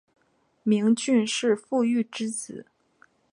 [0.63, 2.65] 明俊是傅玉之子。